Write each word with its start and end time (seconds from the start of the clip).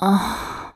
Ah. 0.00 0.74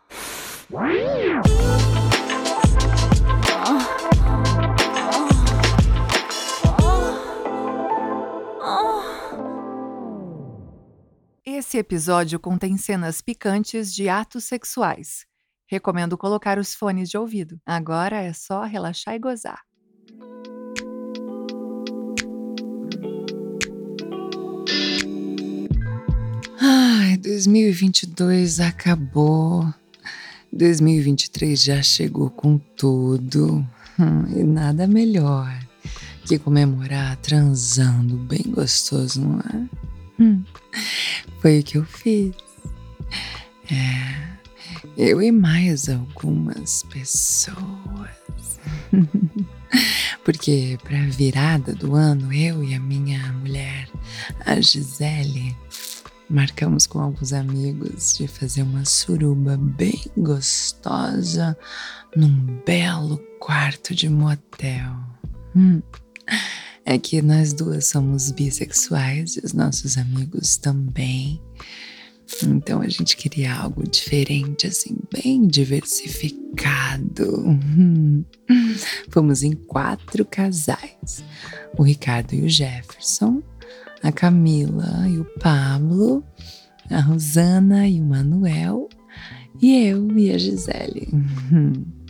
Esse 11.44 11.78
episódio 11.78 12.40
contém 12.40 12.76
cenas 12.76 13.20
picantes 13.20 13.94
de 13.94 14.08
atos 14.08 14.42
sexuais. 14.42 15.24
Recomendo 15.68 16.18
colocar 16.18 16.58
os 16.58 16.74
fones 16.74 17.08
de 17.08 17.16
ouvido. 17.16 17.60
Agora 17.64 18.20
é 18.20 18.32
só 18.32 18.64
relaxar 18.64 19.14
e 19.14 19.20
gozar. 19.20 19.62
2022 27.32 28.60
acabou. 28.60 29.66
2023 30.52 31.62
já 31.62 31.82
chegou 31.82 32.28
com 32.28 32.58
tudo. 32.76 33.66
Hum, 33.98 34.38
e 34.38 34.44
nada 34.44 34.86
melhor 34.86 35.50
que 36.26 36.38
comemorar 36.38 37.16
transando 37.16 38.18
bem 38.18 38.42
gostoso, 38.48 39.22
não 39.22 39.40
é? 39.40 40.22
Hum, 40.22 40.44
foi 41.40 41.60
o 41.60 41.62
que 41.62 41.78
eu 41.78 41.84
fiz. 41.86 42.34
É, 43.70 44.28
eu 44.98 45.22
e 45.22 45.32
mais 45.32 45.88
algumas 45.88 46.82
pessoas. 46.82 47.56
Porque 50.22 50.78
para 50.84 50.98
a 50.98 51.06
virada 51.06 51.74
do 51.74 51.94
ano, 51.94 52.30
eu 52.30 52.62
e 52.62 52.74
a 52.74 52.80
minha 52.80 53.32
mulher, 53.32 53.88
a 54.44 54.60
Gisele, 54.60 55.56
marcamos 56.32 56.86
com 56.86 56.98
alguns 56.98 57.34
amigos 57.34 58.16
de 58.16 58.26
fazer 58.26 58.62
uma 58.62 58.86
suruba 58.86 59.56
bem 59.56 60.00
gostosa 60.16 61.56
num 62.16 62.58
belo 62.64 63.18
quarto 63.38 63.94
de 63.94 64.08
motel. 64.08 64.96
Hum. 65.54 65.82
É 66.84 66.98
que 66.98 67.20
nós 67.20 67.52
duas 67.52 67.86
somos 67.86 68.32
bissexuais 68.32 69.36
e 69.36 69.44
os 69.44 69.52
nossos 69.52 69.98
amigos 69.98 70.56
também. 70.56 71.40
Então 72.42 72.80
a 72.80 72.88
gente 72.88 73.14
queria 73.14 73.54
algo 73.54 73.86
diferente, 73.86 74.66
assim, 74.66 74.96
bem 75.12 75.46
diversificado. 75.46 77.46
Hum. 77.46 78.24
Fomos 79.10 79.42
em 79.42 79.52
quatro 79.52 80.24
casais: 80.24 81.22
o 81.76 81.82
Ricardo 81.82 82.32
e 82.32 82.42
o 82.42 82.48
Jefferson, 82.48 83.42
a 84.02 84.10
Camila 84.10 85.06
e 85.08 85.18
o 85.18 85.24
Pablo, 85.38 86.24
a 86.90 87.00
Rosana 87.00 87.88
e 87.88 88.00
o 88.00 88.04
Manuel, 88.04 88.88
e 89.60 89.86
eu 89.86 90.10
e 90.18 90.30
a 90.30 90.38
Gisele. 90.38 91.08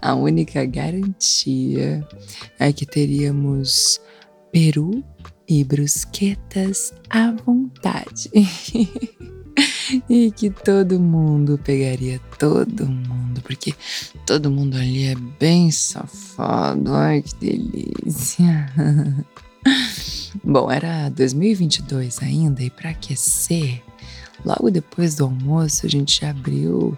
A 0.00 0.14
única 0.14 0.64
garantia 0.64 2.06
é 2.60 2.72
que 2.72 2.86
teríamos 2.86 4.00
peru 4.52 5.02
e 5.48 5.64
brusquetas 5.64 6.94
à 7.10 7.32
vontade. 7.32 8.30
e 10.08 10.30
que 10.30 10.50
todo 10.50 11.00
mundo 11.00 11.58
pegaria 11.58 12.20
todo 12.38 12.86
mundo, 12.86 13.40
porque 13.42 13.74
todo 14.24 14.50
mundo 14.50 14.76
ali 14.76 15.06
é 15.06 15.14
bem 15.40 15.70
safado. 15.70 16.94
Ai, 16.94 17.22
que 17.22 17.34
delícia. 17.36 18.72
Bom, 20.44 20.70
era 20.70 21.08
2022 21.10 22.22
ainda 22.22 22.62
e 22.62 22.70
para 22.70 22.90
aquecer, 22.90 23.82
logo 24.44 24.70
depois 24.70 25.14
do 25.14 25.24
almoço 25.24 25.86
a 25.86 25.88
gente 25.88 26.24
abriu 26.24 26.96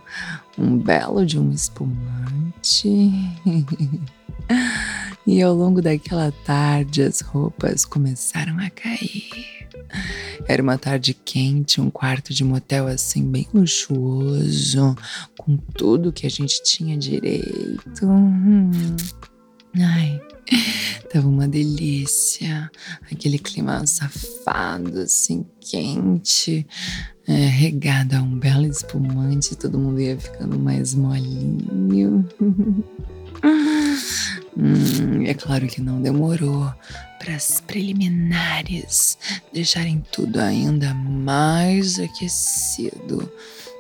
um 0.56 0.77
belo 0.77 1.25
de 1.25 1.39
um 1.39 1.50
espumante. 1.50 3.12
e 5.27 5.42
ao 5.42 5.55
longo 5.55 5.83
daquela 5.83 6.33
tarde 6.44 7.03
as 7.03 7.21
roupas 7.21 7.84
começaram 7.84 8.59
a 8.59 8.71
cair. 8.71 9.69
Era 10.47 10.62
uma 10.62 10.78
tarde 10.78 11.15
quente, 11.15 11.81
um 11.81 11.91
quarto 11.91 12.32
de 12.32 12.44
motel 12.44 12.87
assim 12.87 13.22
bem 13.31 13.47
luxuoso, 13.53 14.97
com 15.37 15.56
tudo 15.56 16.12
que 16.12 16.27
a 16.27 16.31
gente 16.31 16.62
tinha 16.62 16.97
direito. 16.97 18.06
Ai, 19.76 20.20
tava 21.12 21.28
uma 21.28 21.46
delícia. 21.46 22.70
Aquele 23.10 23.38
clima 23.38 23.86
safado, 23.86 25.00
assim, 25.00 25.44
quente, 25.60 26.66
é, 27.26 27.32
regado 27.32 28.16
a 28.16 28.22
um 28.22 28.38
belo 28.38 28.66
espumante, 28.66 29.56
todo 29.56 29.78
mundo 29.78 30.00
ia 30.00 30.18
ficando 30.18 30.58
mais 30.58 30.94
molinho. 30.94 32.26
hum, 34.56 35.24
é 35.26 35.34
claro 35.34 35.66
que 35.66 35.80
não 35.80 36.00
demorou 36.00 36.72
para 37.18 37.34
as 37.34 37.60
preliminares 37.60 39.18
deixarem 39.52 40.04
tudo 40.12 40.40
ainda 40.40 40.94
mais 40.94 41.98
aquecido. 41.98 43.30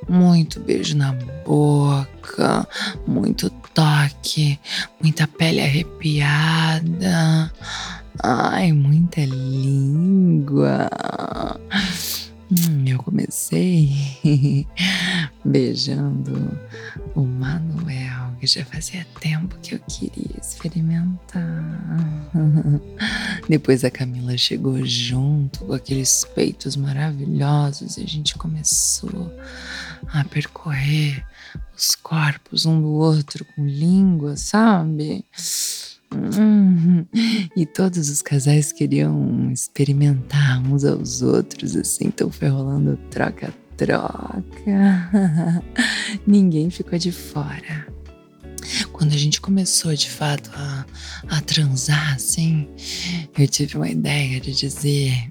Muito 0.06 0.60
beijo 0.60 0.96
na 0.96 1.12
boca, 1.44 2.68
muito 3.06 3.50
toque, 3.74 4.58
muita 5.00 5.26
pele 5.26 5.60
arrepiada. 5.60 7.52
Ai, 8.22 8.72
muita 8.72 9.24
língua. 9.24 10.90
Hum, 12.50 12.84
eu 12.86 12.98
comecei 12.98 13.92
beijando 15.44 16.58
o 17.14 17.20
Manuel, 17.20 18.32
que 18.40 18.46
já 18.46 18.64
fazia 18.64 19.06
tempo 19.20 19.58
que 19.62 19.74
eu 19.74 19.80
queria 19.80 20.38
experimentar. 20.40 22.30
Depois 23.48 23.84
a 23.84 23.90
Camila 23.90 24.36
chegou 24.36 24.84
junto 24.84 25.66
com 25.66 25.74
aqueles 25.74 26.24
peitos 26.34 26.74
maravilhosos 26.74 27.98
e 27.98 28.02
a 28.02 28.06
gente 28.06 28.34
começou 28.36 29.30
a 30.08 30.24
percorrer 30.24 31.24
os 31.76 31.94
corpos 31.94 32.66
um 32.66 32.80
do 32.80 32.88
outro 32.88 33.44
com 33.44 33.66
língua, 33.66 34.36
sabe? 34.36 35.24
Hum, 36.14 37.04
e 37.54 37.66
todos 37.66 38.08
os 38.08 38.22
casais 38.22 38.72
queriam 38.72 39.50
experimentar 39.52 40.60
uns 40.62 40.84
aos 40.84 41.20
outros, 41.22 41.76
assim, 41.76 42.06
então 42.06 42.30
foi 42.30 42.48
rolando 42.48 42.98
troca-troca. 43.10 44.42
Ninguém 46.26 46.70
ficou 46.70 46.98
de 46.98 47.12
fora. 47.12 47.86
Quando 48.92 49.12
a 49.12 49.18
gente 49.18 49.40
começou 49.40 49.94
de 49.94 50.10
fato 50.10 50.50
a, 50.54 50.86
a 51.28 51.40
transar, 51.42 52.14
assim, 52.14 52.68
eu 53.38 53.46
tive 53.46 53.76
uma 53.76 53.88
ideia 53.88 54.40
de 54.40 54.52
dizer 54.52 55.30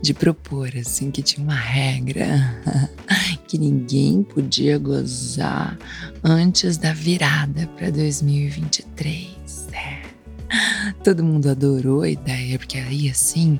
de 0.00 0.14
propor 0.14 0.70
assim 0.76 1.10
que 1.10 1.22
tinha 1.22 1.44
uma 1.44 1.54
regra 1.54 2.26
que 3.56 3.58
ninguém 3.58 4.22
podia 4.22 4.78
gozar 4.78 5.78
antes 6.22 6.76
da 6.76 6.92
virada 6.92 7.66
para 7.68 7.90
2023. 7.90 9.26
É. 9.72 10.02
Todo 11.02 11.24
mundo 11.24 11.48
adorou 11.48 12.02
a 12.02 12.10
ideia, 12.10 12.58
porque 12.58 12.76
aí 12.76 13.08
assim 13.08 13.58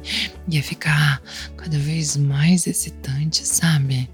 ia 0.49 0.63
ficar 0.63 1.23
cada 1.57 1.79
vez 1.79 2.15
mais 2.15 2.67
excitante, 2.67 3.47
sabe? 3.47 4.09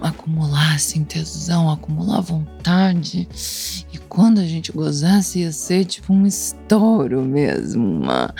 Acumular 0.00 0.74
assim, 0.74 1.04
tesão, 1.04 1.70
acumular 1.70 2.20
vontade. 2.20 3.28
E 3.92 3.98
quando 3.98 4.40
a 4.40 4.46
gente 4.46 4.72
gozasse, 4.72 5.40
ia 5.40 5.52
ser 5.52 5.84
tipo 5.84 6.12
um 6.12 6.26
estouro 6.26 7.22
mesmo, 7.22 7.84
uma, 7.84 8.34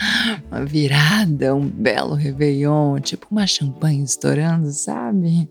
uma 0.51 0.65
virada, 0.65 1.55
um 1.55 1.67
belo 1.67 2.15
réveillon, 2.15 2.99
tipo 2.99 3.27
uma 3.31 3.47
champanhe 3.47 4.03
estourando, 4.03 4.71
sabe? 4.71 5.47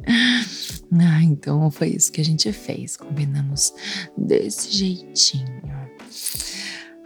Ah, 1.00 1.22
então 1.22 1.70
foi 1.70 1.88
isso 1.88 2.10
que 2.10 2.20
a 2.20 2.24
gente 2.24 2.50
fez, 2.50 2.96
combinamos 2.96 3.74
desse 4.16 4.74
jeitinho. 4.74 5.60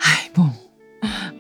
Ai, 0.00 0.31
bom. 0.34 0.62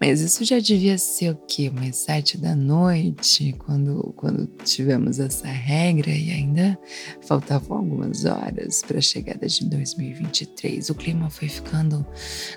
Mas 0.04 0.20
isso 0.20 0.44
já 0.44 0.58
devia 0.58 0.98
ser 0.98 1.30
o 1.30 1.36
quê? 1.46 1.68
Umas 1.68 1.94
sete 1.94 2.36
da 2.36 2.56
noite, 2.56 3.54
quando, 3.56 4.12
quando 4.16 4.48
tivemos 4.64 5.20
essa 5.20 5.46
regra 5.46 6.10
e 6.10 6.32
ainda 6.32 6.76
faltavam 7.20 7.76
algumas 7.76 8.24
horas 8.24 8.82
para 8.82 8.98
a 8.98 9.00
chegada 9.00 9.46
de 9.46 9.64
2023. 9.64 10.90
O 10.90 10.94
clima 10.96 11.30
foi 11.30 11.48
ficando 11.48 12.04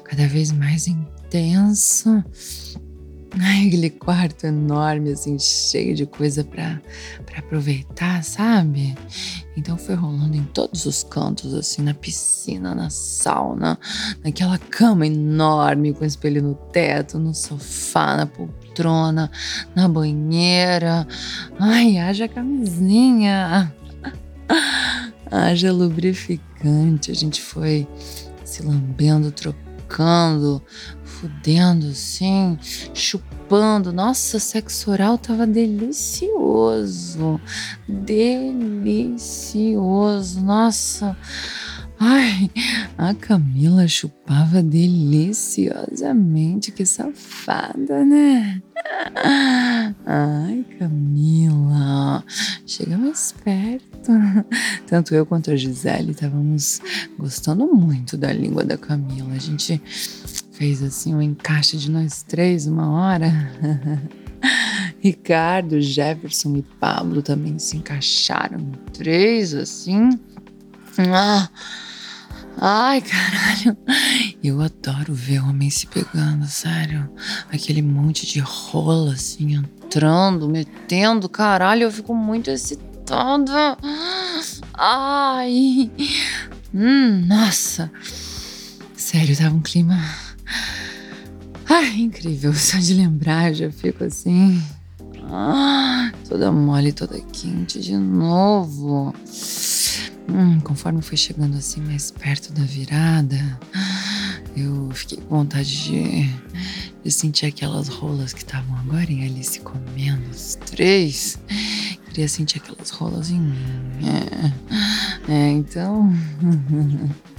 cada 0.04 0.28
vez 0.28 0.52
mais 0.52 0.88
intenso 0.88 2.24
Ai, 3.40 3.68
aquele 3.68 3.90
quarto 3.90 4.46
enorme, 4.46 5.12
assim, 5.12 5.38
cheio 5.38 5.94
de 5.94 6.06
coisa 6.06 6.44
para 6.44 6.80
aproveitar, 7.38 8.24
sabe? 8.24 8.96
Então 9.58 9.78
foi 9.78 9.96
rolando 9.96 10.36
em 10.38 10.44
todos 10.44 10.86
os 10.86 11.04
cantos, 11.04 11.54
assim, 11.54 11.82
na 11.82 11.94
piscina, 11.94 12.74
na 12.74 12.90
sauna, 12.90 13.78
naquela 14.24 14.58
cama 14.58 15.06
enorme 15.06 15.94
com 15.94 16.06
espelho 16.06 16.42
no 16.42 16.56
teto, 16.56 17.20
no 17.20 17.34
sofá, 17.34 18.16
na 18.16 18.26
poltrona, 18.26 19.30
na 19.76 19.88
banheira. 19.88 21.06
Ai, 21.60 21.98
haja 21.98 22.28
camisinha. 22.28 23.74
haja 25.30 25.72
lubrificante. 25.72 27.12
A 27.12 27.16
gente 27.16 27.42
foi 27.42 27.88
se 28.46 28.64
lambendo, 28.64 29.32
trocando, 29.32 30.62
fudendo 31.20 31.88
assim, 31.88 32.58
chupando. 32.94 33.92
Nossa, 33.94 34.40
sexo 34.40 34.92
oral 34.92 35.18
tava 35.18 35.48
delicioso. 35.48 37.40
Delicioso. 37.88 40.42
Nossa. 40.42 41.16
Ai, 41.98 42.52
a 42.98 43.14
Camila 43.14 43.88
chupava 43.88 44.62
deliciosamente, 44.62 46.74
que 46.74 46.86
safada, 46.86 48.04
né? 48.04 48.62
Ai, 50.06 50.66
Camila, 50.78 52.22
chega 52.66 52.98
mais 52.98 53.34
perto. 53.44 54.12
Tanto 54.86 55.16
eu 55.16 55.26
quanto 55.26 55.52
a 55.52 55.56
Gisele 55.56 56.12
estávamos 56.12 56.82
gostando 57.18 57.66
muito 57.74 58.18
da 58.18 58.34
língua 58.34 58.66
da 58.66 58.78
Camila. 58.78 59.34
A 59.34 59.40
gente 59.40 59.82
fez 60.58 60.82
assim 60.82 61.14
um 61.14 61.22
encaixe 61.22 61.78
de 61.78 61.92
nós 61.92 62.24
três 62.24 62.66
uma 62.66 62.90
hora. 62.92 63.32
Ricardo, 65.00 65.82
Jefferson 65.82 66.56
e 66.56 66.62
Pablo 66.62 67.22
também 67.22 67.60
se 67.60 67.78
encaixaram 67.78 68.72
três 68.94 69.54
assim. 69.54 70.10
Ah, 70.98 71.50
Ai, 72.58 73.02
caralho. 73.02 73.78
Eu 74.42 74.62
adoro 74.62 75.14
ver 75.14 75.42
homem 75.42 75.70
se 75.70 75.88
pegando, 75.88 76.46
sério. 76.48 77.10
Aquele 77.52 77.82
monte 77.82 78.26
de 78.26 78.40
rola 78.40 79.14
assim, 79.14 79.56
entrando, 79.56 80.48
metendo, 80.48 81.28
caralho, 81.28 81.84
eu 81.84 81.92
fico 81.92 82.16
muito 82.16 82.50
excitada. 82.50 83.78
Ai. 84.74 85.92
Hum, 86.74 87.26
nossa. 87.28 87.92
Sério, 88.96 89.38
tava 89.38 89.54
um 89.54 89.62
clima. 89.62 90.00
Ai, 91.78 92.00
incrível. 92.00 92.54
Só 92.56 92.78
de 92.78 92.94
lembrar, 92.94 93.54
já 93.54 93.70
fico 93.70 94.06
assim. 94.06 94.64
Ah, 95.24 96.10
toda 96.30 96.50
mole, 96.50 96.94
toda 96.94 97.20
quente 97.20 97.82
de 97.82 97.98
novo. 97.98 99.14
Hum, 100.30 100.62
conforme 100.62 101.02
foi 101.02 101.18
chegando 101.18 101.58
assim 101.58 101.82
mais 101.82 102.12
perto 102.12 102.54
da 102.54 102.64
virada, 102.64 103.38
eu 104.56 104.90
fiquei 104.94 105.18
com 105.18 105.38
vontade 105.38 105.84
de, 105.84 106.30
de 107.04 107.12
sentir 107.12 107.48
aquelas 107.48 107.90
rolas 107.90 108.32
que 108.32 108.40
estavam 108.40 108.78
agora 108.78 109.04
ali 109.04 109.44
se 109.44 109.60
comendo, 109.60 110.30
os 110.32 110.56
três. 110.56 111.38
Queria 112.08 112.30
sentir 112.30 112.60
aquelas 112.60 112.90
rolas 112.90 113.30
em 113.30 113.40
mim. 113.40 113.58
É, 115.28 115.34
é 115.34 115.50
então. 115.52 116.10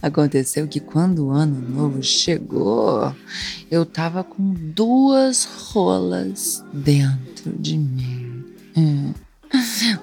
Aconteceu 0.00 0.68
que 0.68 0.78
quando 0.78 1.26
o 1.26 1.30
ano 1.30 1.60
novo 1.60 2.02
chegou, 2.02 3.12
eu 3.70 3.84
tava 3.84 4.22
com 4.22 4.54
duas 4.54 5.44
rolas 5.44 6.64
dentro 6.72 7.52
de 7.58 7.76
mim. 7.76 8.44
É. 8.76 9.28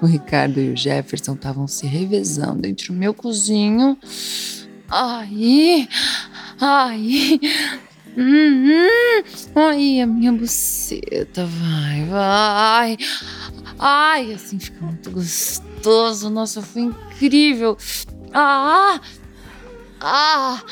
O 0.02 0.06
Ricardo 0.06 0.60
e 0.60 0.72
o 0.72 0.76
Jefferson 0.76 1.34
estavam 1.34 1.66
se 1.66 1.86
revezando 1.86 2.66
entre 2.66 2.90
o 2.90 2.94
meu 2.94 3.14
cozinho. 3.14 3.96
Ai, 4.88 5.88
ai, 6.60 7.40
hum, 8.16 8.66
hum, 8.66 9.22
ai, 9.54 10.00
a 10.00 10.06
minha 10.06 10.32
buceta, 10.32 11.46
vai, 11.46 12.04
vai. 12.04 12.96
Ai, 13.78 14.32
assim 14.32 14.58
fica 14.58 14.84
muito 14.84 15.10
gostoso. 15.10 16.28
Nossa, 16.30 16.60
foi 16.62 16.82
incrível. 16.82 17.76
Ah, 18.32 19.00
ah, 20.00 20.62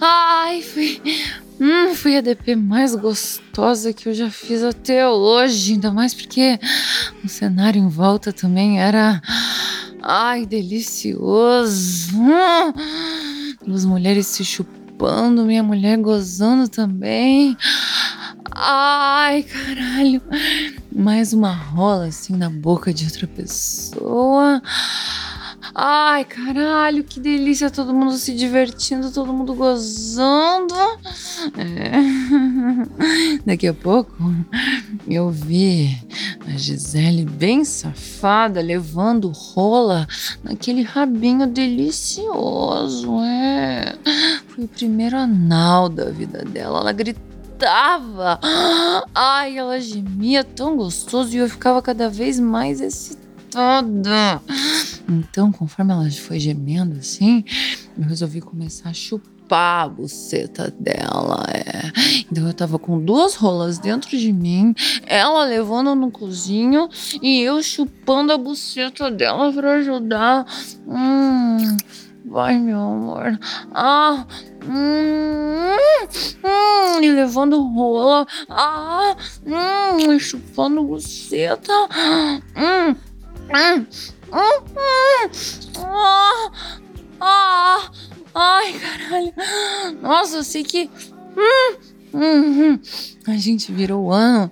ai, 0.00 0.62
foi, 0.62 1.02
hum, 1.60 1.94
foi 1.94 2.16
a 2.16 2.20
DP 2.20 2.56
mais 2.56 2.94
gostosa 2.94 3.92
que 3.92 4.08
eu 4.08 4.14
já 4.14 4.30
fiz 4.30 4.62
até 4.62 5.08
hoje. 5.08 5.74
Ainda 5.74 5.92
mais 5.92 6.14
porque 6.14 6.58
o 7.24 7.28
cenário 7.28 7.80
em 7.80 7.88
volta 7.88 8.32
também 8.32 8.80
era. 8.80 9.20
Ai, 10.02 10.44
delicioso! 10.46 12.12
Duas 13.64 13.84
mulheres 13.84 14.26
se 14.26 14.44
chupando, 14.44 15.44
minha 15.44 15.62
mulher 15.62 15.96
gozando 15.98 16.68
também. 16.68 17.56
Ai, 18.50 19.44
caralho! 19.44 20.20
Mais 20.94 21.32
uma 21.32 21.52
rola 21.52 22.06
assim 22.06 22.36
na 22.36 22.50
boca 22.50 22.92
de 22.92 23.04
outra 23.04 23.26
pessoa. 23.26 24.60
Ai, 25.74 26.24
caralho, 26.26 27.02
que 27.02 27.18
delícia! 27.18 27.70
Todo 27.70 27.94
mundo 27.94 28.12
se 28.12 28.34
divertindo, 28.34 29.10
todo 29.10 29.32
mundo 29.32 29.54
gozando. 29.54 30.74
É. 31.56 31.92
Daqui 33.46 33.66
a 33.66 33.72
pouco 33.72 34.14
eu 35.08 35.30
vi 35.30 35.96
a 36.46 36.58
Gisele 36.58 37.24
bem 37.24 37.64
safada 37.64 38.60
levando 38.60 39.30
rola 39.30 40.06
naquele 40.44 40.82
rabinho 40.82 41.46
delicioso. 41.46 43.18
É. 43.22 43.96
Foi 44.48 44.64
o 44.64 44.68
primeiro 44.68 45.16
anal 45.16 45.88
da 45.88 46.10
vida 46.10 46.44
dela. 46.44 46.80
Ela 46.80 46.92
gritava. 46.92 48.38
Ai, 49.14 49.56
ela 49.56 49.80
gemia 49.80 50.44
tão 50.44 50.76
gostoso 50.76 51.34
e 51.34 51.38
eu 51.38 51.48
ficava 51.48 51.80
cada 51.80 52.10
vez 52.10 52.38
mais 52.38 52.78
excitada. 52.78 53.21
Então, 55.08 55.52
conforme 55.52 55.92
ela 55.92 56.10
foi 56.10 56.38
gemendo 56.38 56.98
assim, 56.98 57.44
eu 57.98 58.04
resolvi 58.04 58.40
começar 58.40 58.90
a 58.90 58.94
chupar 58.94 59.84
a 59.84 59.88
buceta 59.88 60.74
dela. 60.78 61.44
É. 61.52 61.92
Então 62.30 62.46
eu 62.46 62.54
tava 62.54 62.78
com 62.78 62.98
duas 62.98 63.34
rolas 63.34 63.78
dentro 63.78 64.16
de 64.16 64.32
mim, 64.32 64.74
ela 65.06 65.44
levando 65.44 65.94
no 65.94 66.10
cozinho 66.10 66.88
e 67.20 67.40
eu 67.40 67.62
chupando 67.62 68.32
a 68.32 68.38
buceta 68.38 69.10
dela 69.10 69.52
para 69.52 69.74
ajudar. 69.74 70.46
Hum. 70.86 71.76
Vai, 72.24 72.56
meu 72.56 72.78
amor. 72.78 73.38
Ah, 73.74 74.24
hum, 74.64 75.76
hum, 76.42 77.02
e 77.02 77.10
levando 77.10 77.60
rola. 77.60 78.26
Ah, 78.48 79.14
hum, 79.44 80.18
chupando 80.18 80.82
buceta. 80.84 81.72
Hum, 82.56 82.94
ai, 88.34 88.72
caralho. 88.78 89.34
Nossa, 90.00 90.36
eu 90.36 90.44
sei 90.44 90.64
que. 90.64 90.90
Hum, 91.36 91.76
hum, 92.14 92.72
hum. 92.72 92.80
A 93.26 93.36
gente 93.36 93.70
virou 93.72 94.06
o 94.06 94.12
ano. 94.12 94.50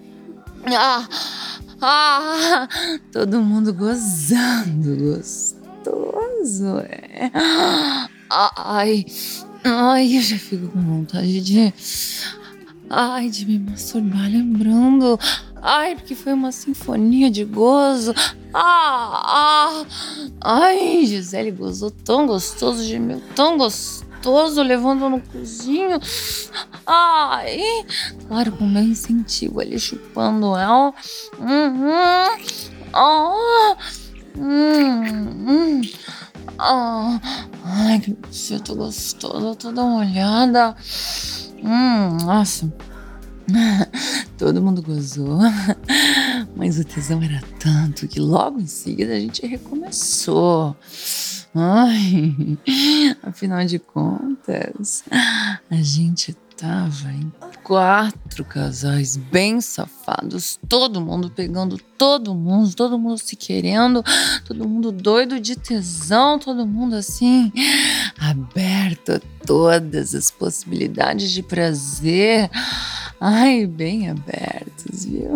Ah, 0.66 1.09
ah, 1.80 2.69
todo 3.11 3.40
mundo 3.40 3.73
gozando, 3.73 4.97
gostoso. 4.97 6.78
É. 6.80 7.30
Ai, 8.28 9.07
ai, 9.64 10.16
eu 10.19 10.23
já 10.23 10.38
fico 10.38 10.69
com 10.69 10.80
vontade 10.80 11.40
de. 11.40 11.73
Ai, 12.88 13.30
de 13.30 13.47
me 13.47 13.59
masturbar 13.59 14.28
lembrando. 14.28 15.19
Ai, 15.62 15.95
porque 15.95 16.14
foi 16.14 16.33
uma 16.33 16.52
sinfonia 16.52 17.30
de 17.30 17.45
gozo. 17.45 18.14
Ah, 18.52 19.23
ah. 19.25 19.87
Ai, 20.40 21.04
Gisele 21.07 21.50
gozou 21.50 21.90
tão 21.90 22.26
gostoso, 22.26 22.83
gemeu 22.83 23.23
tão 23.35 23.57
gostoso, 23.57 24.62
levando 24.62 25.09
no 25.09 25.21
cozinho. 25.21 26.00
Ai, 26.87 27.61
claro, 28.26 28.52
com 28.52 28.66
meu 28.66 28.83
incentivo 28.83 29.61
ali 29.61 29.78
chupando 29.78 30.57
ela. 30.57 30.92
Uhum. 31.38 31.90
Ah. 32.92 33.76
Hum, 34.37 35.47
hum. 35.49 35.80
Ah. 36.59 37.21
Ai, 37.64 38.00
que 38.00 38.12
buceta 38.14 38.75
gostosa, 38.75 39.54
toda 39.54 39.83
molhada. 39.83 40.76
Hum, 41.62 42.16
nossa. 42.25 42.73
Todo 44.37 44.62
mundo 44.62 44.83
gozou, 44.83 45.38
mas 46.57 46.78
o 46.78 46.85
tesão 46.85 47.23
era 47.23 47.42
tanto 47.59 48.09
que 48.09 48.19
logo 48.19 48.61
em 48.61 48.66
seguida 48.66 49.14
a 49.14 49.21
gente 49.21 49.47
recomeçou. 49.47 50.76
Ai, 51.54 52.59
afinal 53.23 53.64
de 53.64 53.78
contas, 53.78 55.02
a 55.11 55.76
gente 55.76 56.35
tava 56.57 57.11
em 57.11 57.33
quatro 57.64 58.45
casais 58.45 59.16
bem 59.16 59.61
safados, 59.61 60.59
todo 60.69 61.00
mundo 61.00 61.30
pegando 61.30 61.78
todo 61.97 62.35
mundo, 62.35 62.75
todo 62.75 62.99
mundo 62.99 63.19
se 63.19 63.35
querendo, 63.35 64.02
todo 64.45 64.69
mundo 64.69 64.92
doido 64.92 65.40
de 65.40 65.57
tesão, 65.57 66.38
todo 66.38 66.66
mundo 66.66 66.97
assim, 66.97 67.50
aberto 68.19 69.12
a 69.12 69.21
todas 69.47 70.14
as 70.14 70.30
possibilidades 70.30 71.30
de 71.30 71.42
prazer. 71.42 72.50
Ai, 73.22 73.66
bem 73.66 74.08
abertos, 74.08 75.04
viu? 75.04 75.30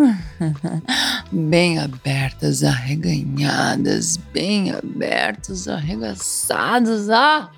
bem 1.30 1.78
abertas, 1.78 2.64
arreganhadas, 2.64 4.16
bem 4.16 4.70
abertas, 4.70 5.68
arregaçadas. 5.68 7.10
Ah! 7.10 7.50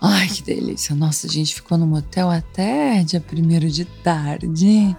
Ai, 0.00 0.26
que 0.26 0.42
delícia. 0.42 0.94
Nossa, 0.94 1.26
a 1.26 1.30
gente 1.30 1.54
ficou 1.54 1.76
no 1.76 1.86
motel 1.86 2.30
até 2.30 3.04
dia 3.04 3.20
primeiro 3.20 3.68
de 3.68 3.84
tarde. 3.84 4.96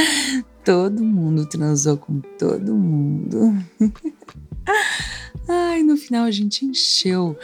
Todo 0.62 1.02
mundo 1.02 1.46
transou 1.46 1.96
com 1.96 2.20
todo 2.38 2.74
mundo. 2.74 3.56
Ai, 5.48 5.82
no 5.82 5.96
final 5.96 6.24
a 6.24 6.30
gente 6.30 6.64
encheu 6.64 7.38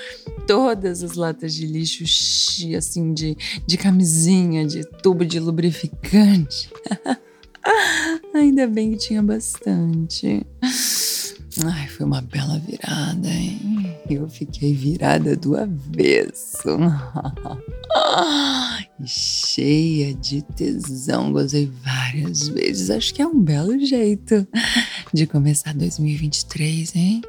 todas 0.51 1.05
as 1.05 1.15
latas 1.15 1.55
de 1.55 1.65
lixo, 1.65 2.03
assim, 2.77 3.15
de, 3.15 3.37
de 3.65 3.77
camisinha, 3.77 4.67
de 4.67 4.83
tubo 5.01 5.25
de 5.25 5.39
lubrificante. 5.39 6.69
Ainda 8.35 8.67
bem 8.67 8.91
que 8.91 8.97
tinha 8.97 9.23
bastante. 9.23 10.45
Ai, 11.65 11.87
foi 11.87 12.05
uma 12.05 12.21
bela 12.21 12.59
virada, 12.59 13.29
hein? 13.29 13.97
Eu 14.11 14.29
fiquei 14.29 14.75
virada 14.75 15.37
do 15.37 15.57
avesso. 15.57 16.67
cheia 19.07 20.13
de 20.15 20.43
tesão, 20.43 21.33
gozei 21.33 21.71
várias 21.85 22.49
vezes. 22.49 22.91
Acho 22.91 23.15
que 23.15 23.23
é 23.23 23.27
um 23.27 23.41
belo 23.41 23.79
jeito 23.79 24.45
de 25.15 25.29
começar 25.29 25.73
2023, 25.75 26.97
hein? 26.97 27.23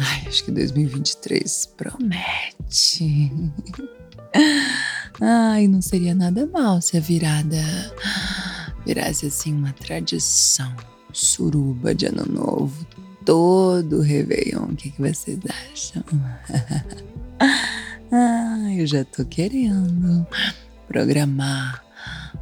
Ai, 0.00 0.28
acho 0.28 0.44
que 0.44 0.50
2023 0.50 1.66
promete. 1.76 3.30
Ai, 5.20 5.68
não 5.68 5.82
seria 5.82 6.14
nada 6.14 6.46
mal 6.46 6.80
se 6.80 6.96
a 6.96 7.00
virada 7.00 7.62
virasse 8.86 9.26
assim 9.26 9.52
uma 9.52 9.72
tradição. 9.74 10.74
Suruba 11.12 11.94
de 11.94 12.06
ano 12.06 12.24
novo, 12.24 12.86
todo 13.26 14.00
Réveillon. 14.00 14.70
O 14.70 14.76
que, 14.76 14.90
que 14.90 15.02
vocês 15.02 15.38
acham? 15.72 16.04
ah, 18.10 18.74
eu 18.74 18.86
já 18.86 19.04
tô 19.04 19.24
querendo 19.26 20.26
programar 20.88 21.84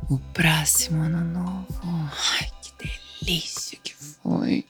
o 0.08 0.18
próximo 0.32 1.02
ano 1.02 1.24
novo. 1.24 2.10
Ai, 2.38 2.48
que 2.62 2.72
delícia 3.24 3.78
que 3.82 3.94
foi. 3.94 4.64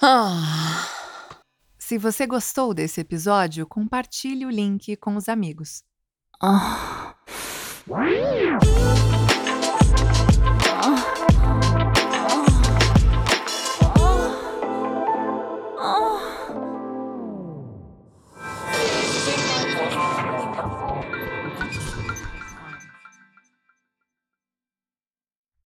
Ah. 0.00 0.99
Se 1.90 1.98
você 1.98 2.24
gostou 2.24 2.72
desse 2.72 3.00
episódio, 3.00 3.66
compartilhe 3.66 4.46
o 4.46 4.48
link 4.48 4.94
com 4.94 5.16
os 5.16 5.28
amigos. 5.28 5.82
Oh. 6.40 7.10